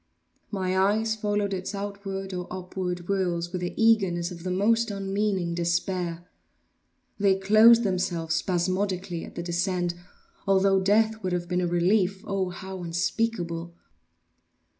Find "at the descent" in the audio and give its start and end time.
9.23-9.93